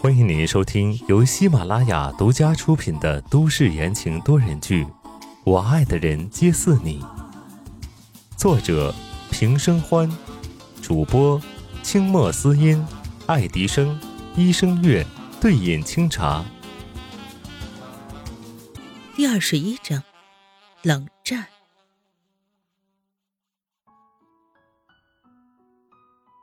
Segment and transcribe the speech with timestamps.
[0.00, 4.84] 欢迎您收听由喜马拉雅独家出品的都市言情多人剧
[5.44, 7.00] 《我爱的人皆似你》，
[8.36, 8.92] 作者
[9.30, 10.10] 平生欢，
[10.82, 11.40] 主播
[11.84, 12.84] 清墨思音、
[13.26, 14.00] 爱迪生、
[14.34, 15.06] 一生月、
[15.40, 16.44] 对饮清茶。
[19.14, 20.02] 第二十一章，
[20.82, 21.46] 冷战。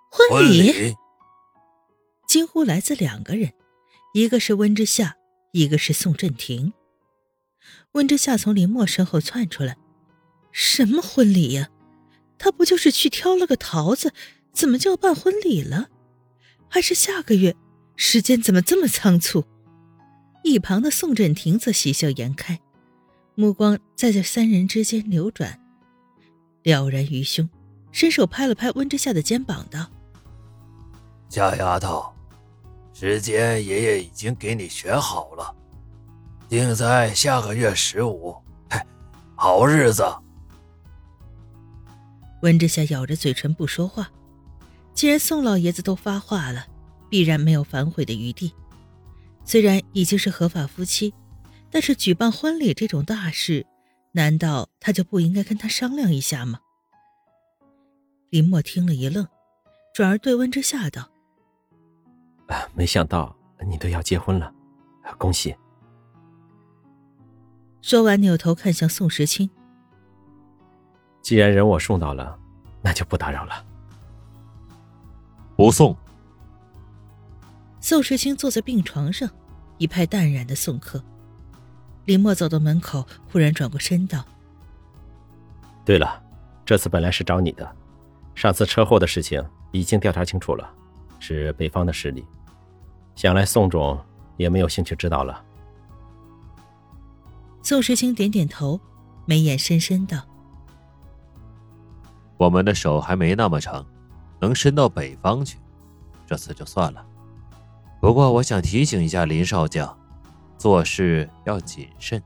[0.10, 0.96] 婚礼。
[2.32, 3.52] 惊呼来自两个人，
[4.14, 5.18] 一个是温之夏，
[5.52, 6.72] 一个是宋振廷。
[7.92, 9.76] 温之夏从林墨身后窜出来
[10.54, 11.68] ：“什么婚礼呀？
[12.38, 14.14] 他不就是去挑了个桃子，
[14.54, 15.90] 怎么就要办婚礼了？
[16.70, 17.54] 还是下个月？
[17.98, 19.44] 时间怎么这么仓促？”
[20.46, 22.62] 一旁的宋振廷则喜笑颜开，
[23.36, 25.60] 目光在这三人之间流转，
[26.64, 27.50] 了然于胸，
[27.92, 29.92] 伸手拍了拍温之夏的肩膀，道
[31.28, 32.06] ：“小丫头。”
[32.94, 35.56] 时间爷爷已经给你选好了，
[36.48, 38.36] 定在下个月十五。
[38.70, 38.80] 嘿，
[39.36, 40.04] 好日子。
[42.42, 44.12] 温之夏咬着嘴唇不说话。
[44.94, 46.68] 既然宋老爷子都发话了，
[47.10, 48.54] 必然没有反悔的余地。
[49.46, 51.14] 虽然已经是合法夫妻，
[51.70, 53.66] 但是举办婚礼这种大事，
[54.12, 56.60] 难道他就不应该跟他商量一下吗？
[58.30, 59.28] 林墨听了一愣，
[59.94, 61.11] 转而对温之夏道。
[62.74, 63.36] 没想到
[63.68, 64.54] 你都要结婚了，
[65.18, 65.56] 恭喜！
[67.82, 69.50] 说完，扭头看向宋时清。
[71.22, 72.38] 既然人我送到了，
[72.82, 73.66] 那就不打扰了。
[75.56, 75.96] 不送。
[77.80, 79.30] 宋时清坐在病床上，
[79.78, 81.04] 一派淡然的送客。
[82.06, 84.26] 林墨走到门口，忽然转过身道
[85.86, 86.22] ：“对了，
[86.66, 87.76] 这次本来是找你的，
[88.34, 90.68] 上次车祸的事情已经调查清楚了，
[91.20, 92.26] 是北方的势力。”
[93.16, 94.00] 想来宋总
[94.38, 95.44] 也没有兴趣知道了。
[97.64, 98.80] 宋时清点点头，
[99.26, 100.20] 眉眼深深道
[102.38, 103.86] ：“我们的手还没那么长，
[104.40, 105.60] 能伸到北方去，
[106.26, 107.06] 这次就算了。
[108.00, 109.96] 不过我想提醒一下林少将，
[110.58, 112.22] 做事要谨慎，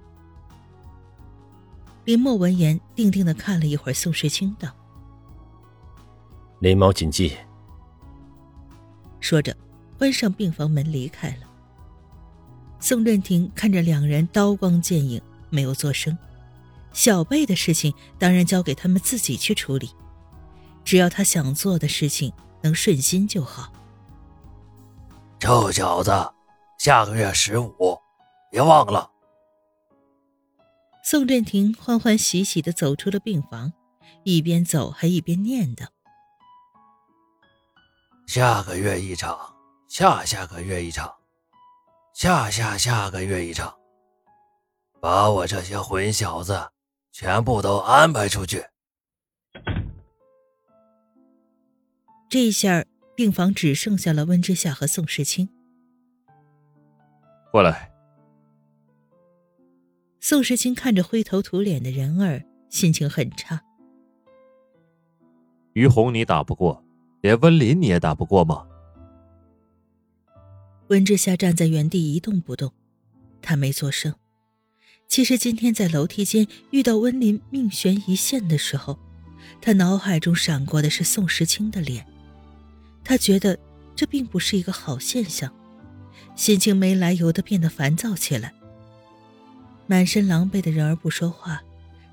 [2.07, 4.71] 林墨闻言，定定的看了一会儿宋时清，道
[6.61, 7.37] ：“林某谨记。”
[9.27, 9.57] 说着，
[9.99, 11.51] 关上病房门离开了。
[12.79, 15.21] 宋振庭看着两人刀光剑影，
[15.51, 16.17] 没有作声。
[16.93, 19.91] 小贝的事情当然交给他们自己去处理，
[20.85, 22.33] 只要他想做的事情
[22.63, 23.73] 能顺心就好。
[25.41, 26.13] 臭小子，
[26.79, 27.99] 下个月十五，
[28.53, 29.11] 别忘了。
[31.03, 33.73] 宋振庭欢欢喜喜的走出了病房，
[34.23, 35.89] 一边走还一边念叨。
[38.27, 39.39] 下个月一场，
[39.89, 41.15] 下下个月一场，
[42.13, 43.73] 下下下个月一场，
[45.01, 46.71] 把我这些混小子
[47.13, 48.65] 全部都安排出去。
[52.29, 52.85] 这下
[53.15, 55.49] 病房只剩下了温之夏和宋时清。
[57.53, 57.93] 过来。
[60.21, 63.63] 宋时清看着灰头土脸的人儿，心情很差。
[65.75, 66.83] 于红，你打不过。
[67.21, 68.67] 连温林你也打不过吗？
[70.89, 72.73] 温之夏站在原地一动不动，
[73.43, 74.15] 他没作声。
[75.09, 78.99] 其实今天在楼梯间遇到温林命悬一线的时候，
[79.61, 82.07] 他脑海中闪过的是宋时清的脸，
[83.03, 83.59] 他觉得
[83.95, 85.53] 这并不是一个好现象，
[86.35, 88.53] 心情没来由的变得烦躁起来。
[89.87, 91.63] 满身狼狈的人儿不说话，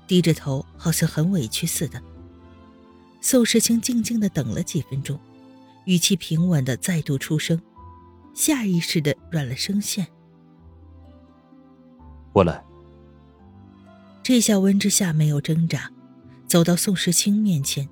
[0.06, 2.00] 低着头，好像很委屈似的。
[3.24, 5.18] 宋时清静静的等了几分钟，
[5.86, 7.58] 语气平稳的再度出声，
[8.34, 10.06] 下意识的软了声线
[12.34, 12.62] ：“过来。”
[14.22, 15.90] 这下温之夏没有挣扎，
[16.46, 17.88] 走到宋时清面前。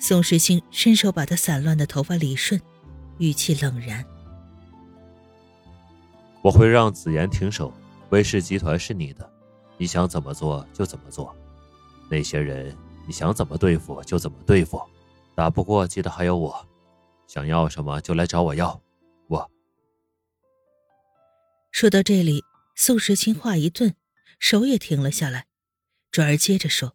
[0.00, 2.60] 宋时清伸手把他散乱的头发理顺，
[3.18, 4.04] 语气冷然
[6.42, 7.72] ：“我会让子妍停手，
[8.10, 9.30] 威氏集团是你的，
[9.78, 11.32] 你想怎么做就怎么做，
[12.10, 12.76] 那些人。”
[13.06, 14.82] 你想怎么对付就怎么对付，
[15.34, 16.66] 打不过记得还有我，
[17.26, 18.80] 想要什么就来找我要。
[19.28, 19.50] 我
[21.70, 22.42] 说到这里，
[22.74, 23.94] 宋时清话一顿，
[24.38, 25.46] 手也停了下来，
[26.10, 26.94] 转而接着说：“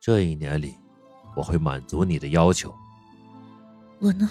[0.00, 0.74] 这一年里，
[1.36, 2.74] 我会满足你的要求。”
[4.00, 4.30] 我呢？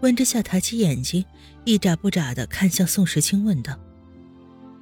[0.00, 1.24] 温之夏抬起眼睛，
[1.64, 3.78] 一眨不眨的看向宋时清，问道：“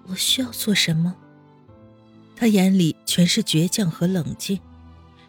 [0.08, 1.14] 我需要做什么？”
[2.42, 4.58] 他眼里全是倔强和冷静，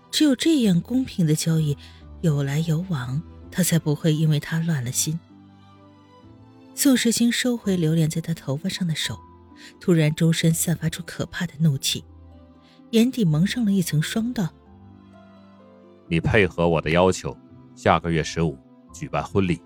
[0.10, 1.78] 只有这样公平的交易，
[2.22, 3.22] 有来有往，
[3.52, 5.20] 他才不会因为他乱了心。
[6.74, 9.20] 宋时清收回留恋在他头发上的手，
[9.80, 12.04] 突然周身散发出可怕的怒气，
[12.90, 14.52] 眼底蒙上了一层霜，道
[16.10, 17.38] ：“你配合我的要求，
[17.76, 18.58] 下个月十五
[18.92, 19.62] 举办婚礼。”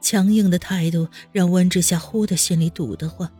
[0.00, 3.30] 强硬的态度让温之夏忽的心里堵得慌。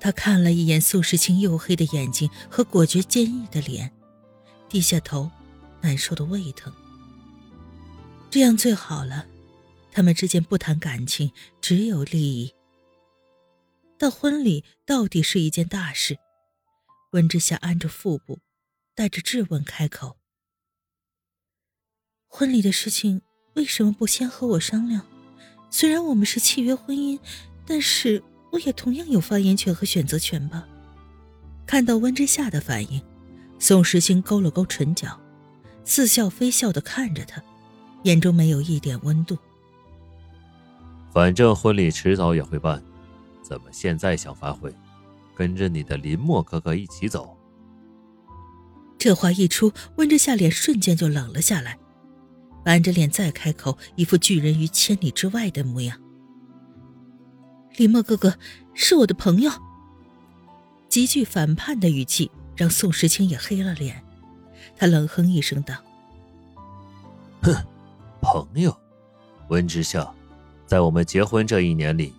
[0.00, 3.92] 他看了一眼宋时清黝黑的眼睛和果决坚毅的脸，
[4.66, 5.30] 低下头，
[5.82, 6.72] 难受的胃疼。
[8.30, 9.26] 这样最好了，
[9.92, 11.30] 他们之间不谈感情，
[11.60, 12.54] 只有利益。
[13.98, 16.16] 但婚礼到底是一件大事，
[17.10, 18.38] 温之夏按着腹部，
[18.94, 20.16] 带着质问开口
[22.26, 23.20] ：“婚礼的事情
[23.54, 25.06] 为什么不先和我商量？
[25.70, 27.20] 虽然我们是契约婚姻，
[27.66, 30.66] 但是……”我也同样有发言权和选择权吧。
[31.66, 33.00] 看到温之夏的反应，
[33.58, 35.18] 宋时清勾了勾唇角，
[35.84, 37.42] 似笑非笑的看着他，
[38.02, 39.38] 眼中没有一点温度。
[41.12, 42.82] 反正婚礼迟早也会办，
[43.42, 44.74] 怎么现在想反悔？
[45.34, 47.36] 跟着你的林墨哥哥一起走？
[48.98, 51.78] 这话一出，温之夏脸瞬间就冷了下来，
[52.64, 55.98] 板着脸再开口，一副拒人于千里之外的模样。
[57.76, 58.36] 林墨哥哥
[58.74, 59.50] 是我的朋友。
[60.88, 64.04] 极具反叛的语气让宋时清也黑了脸，
[64.76, 65.74] 他冷哼一声道
[67.42, 67.54] ：“哼，
[68.20, 68.76] 朋友，
[69.48, 70.12] 温之夏，
[70.66, 72.12] 在我们结婚这一年里，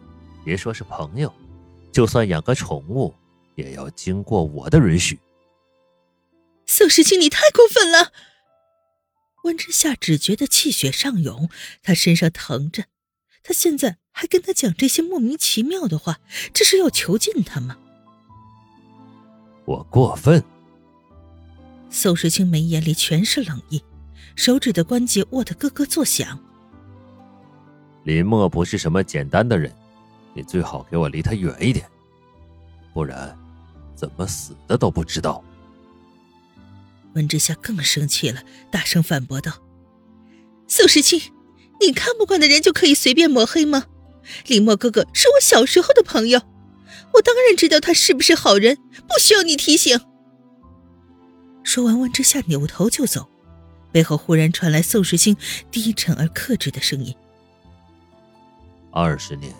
[0.45, 1.31] 别说是朋友，
[1.91, 3.13] 就算养个宠物，
[3.55, 5.19] 也要经过我的允许。”
[6.65, 8.13] 宋时清，你太过分了！
[9.43, 11.49] 温之夏只觉得气血上涌，
[11.83, 12.85] 他身上疼着，
[13.43, 13.97] 他现在。
[14.11, 16.19] 还跟他讲这些莫名其妙的话，
[16.53, 17.77] 这是要囚禁他吗？
[19.65, 20.43] 我过分。
[21.89, 23.83] 宋时清眉眼里全是冷意，
[24.35, 26.39] 手指的关节握得咯咯作响。
[28.03, 29.71] 林墨不是什么简单的人，
[30.33, 31.85] 你最好给我离他远一点，
[32.93, 33.37] 不然
[33.95, 35.43] 怎么死的都不知道。
[37.13, 38.41] 温之夏更生气了，
[38.71, 39.51] 大声反驳道
[40.67, 41.19] ：“宋时清，
[41.81, 43.85] 你看不惯的人就可以随便抹黑吗？”
[44.47, 46.41] 林墨哥哥是我小时候的朋友，
[47.13, 48.77] 我当然知道他是不是好人，
[49.07, 49.99] 不需要你提醒。
[51.63, 53.29] 说完，温之夏扭头就走，
[53.91, 55.37] 背后忽然传来宋时清
[55.69, 57.15] 低沉而克制的声音
[58.91, 59.53] ：“二十年，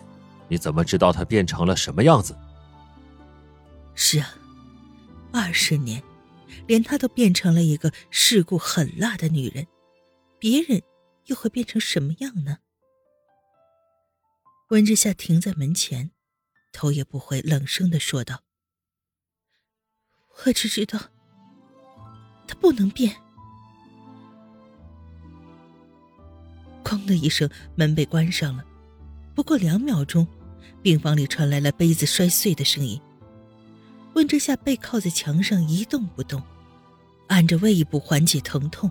[0.48, 2.36] 你怎么知道他变成了什么样子
[3.94, 4.34] ？”“是啊，
[5.32, 6.02] 二十年，
[6.66, 9.68] 连她都变成了一个世故狠辣的女人，
[10.40, 10.82] 别人
[11.28, 12.58] 又会变成什么样呢？”
[14.72, 16.12] 温之夏停在门前，
[16.72, 18.44] 头也不回，冷声的说道
[20.48, 20.98] ：“我只知道，
[22.48, 23.14] 他不能变。”
[26.86, 28.64] 哐的一声，门被关上了。
[29.36, 30.26] 不过两秒钟，
[30.82, 32.98] 病房里传来了杯子摔碎的声音。
[34.14, 36.42] 温之夏背靠在墙上一动不动，
[37.28, 38.90] 按着胃部缓解疼痛。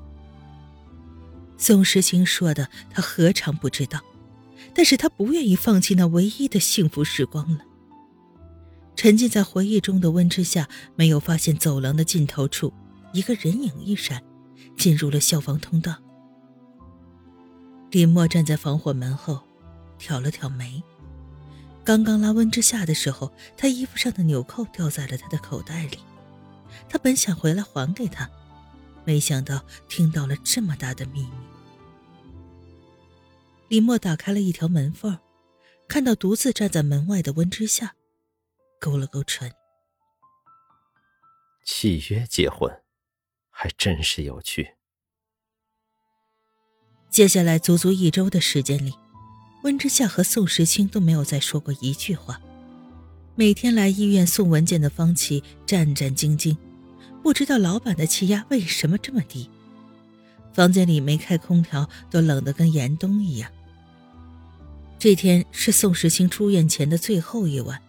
[1.57, 3.99] 宋时清说的，他何尝不知道？
[4.75, 7.61] 但是他不愿意放弃那唯一的幸福时光了。
[8.97, 12.73] 沉浸在回忆中的温之夏没有发现走廊的尽头处，
[13.13, 14.23] 一个人影一闪，
[14.77, 15.95] 进入了消防通道。
[17.91, 19.41] 林墨站在防火门后，
[19.99, 20.83] 挑了挑眉。
[21.83, 25.99] 刚刚拉温之夏的时候，他衣服上的纽扣掉在了他的口袋里。
[26.89, 28.29] 他本想回来还给他，
[29.05, 31.50] 没想到听到了这么大的秘密。
[33.71, 35.17] 李默打开了一条门缝，
[35.87, 37.95] 看到独自站在门外的温之夏，
[38.81, 39.49] 勾了勾唇。
[41.65, 42.69] 契约结婚，
[43.49, 44.75] 还真是有趣。
[47.11, 48.93] 接下来足足一周的时间里，
[49.63, 52.41] 温之夏和宋时清都没有再说过一句话。
[53.37, 56.57] 每天来医院送文件的方琦战战兢兢，
[57.23, 59.49] 不知道老板的气压为什么这么低，
[60.53, 63.49] 房间里没开空调，都冷得跟严冬一样。
[65.01, 67.81] 这天是宋时清出院前的最后一晚，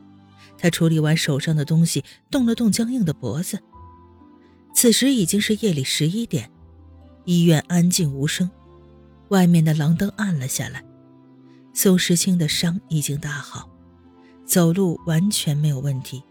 [0.58, 3.60] 他处理完手上的东西，动了动僵硬的脖子。
[4.74, 6.50] 此时已经是夜里十一点，
[7.26, 8.50] 医院安静无声，
[9.28, 10.82] 外面的廊灯暗了下来。
[11.74, 13.70] 宋时清的伤已经大好，
[14.46, 16.24] 走路完全没有问题，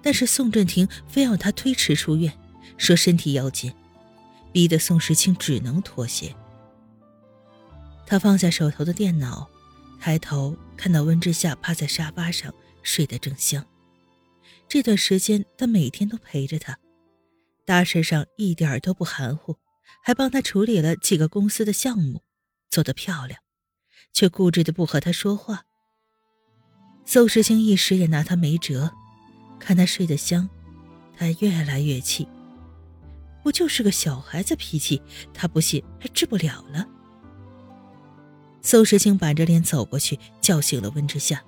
[0.00, 2.32] 但是宋振廷非要他推迟出院，
[2.76, 3.72] 说身体要紧，
[4.52, 6.32] 逼得宋时清只能妥协。
[8.06, 9.50] 他放下手头的电脑。
[10.00, 12.52] 抬头看到温之夏趴在沙发上
[12.82, 13.66] 睡得正香，
[14.68, 16.78] 这段时间他每天都陪着他，
[17.64, 19.56] 大事上一点都不含糊，
[20.02, 22.22] 还帮他处理了几个公司的项目，
[22.70, 23.40] 做得漂亮，
[24.12, 25.64] 却固执的不和他说话。
[27.04, 28.92] 宋时清一时也拿他没辙，
[29.58, 30.48] 看他睡得香，
[31.16, 32.28] 他越来越气。
[33.42, 35.00] 不就是个小孩子脾气，
[35.32, 36.86] 他不信还治不了了。
[38.60, 41.42] 宋时清板着脸走过去，叫醒了温之夏。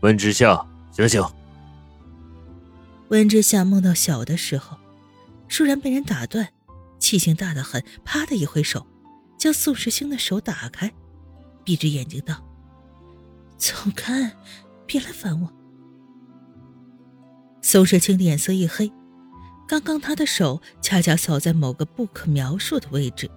[0.00, 1.22] 温之夏，醒醒！
[3.08, 4.76] 温之夏梦到小的时候，
[5.48, 6.52] 倏然被人打断，
[6.98, 8.86] 气性大得很，啪的一挥手，
[9.38, 10.92] 将宋时清的手打开，
[11.64, 12.44] 闭着眼睛道
[13.56, 14.36] ：“走开，
[14.86, 15.52] 别来烦我。”
[17.62, 18.92] 宋时清脸色一黑，
[19.66, 23.30] 刚刚他的手恰恰扫在某个不可描述的位置。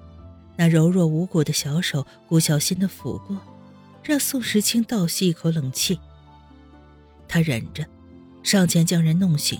[0.61, 3.35] 那柔弱无骨的小手不小心的抚过，
[4.03, 5.99] 让宋时清倒吸一口冷气。
[7.27, 7.83] 他忍着，
[8.43, 9.59] 上前将人弄醒。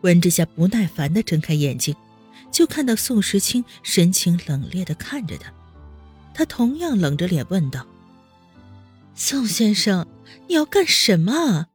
[0.00, 1.94] 温之夏不耐烦的睁开眼睛，
[2.50, 5.52] 就看到宋时清神情冷冽的看着他。
[6.34, 7.86] 他同样冷着脸问道
[9.14, 10.08] ：“宋先生，
[10.48, 11.68] 你要干什么？”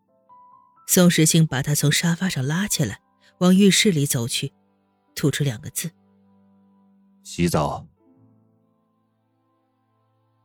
[0.87, 2.99] 宋时清把他从沙发上拉起来，
[3.37, 4.51] 往浴室里走去，
[5.15, 5.91] 吐出两个字
[7.23, 7.87] ：“洗澡。”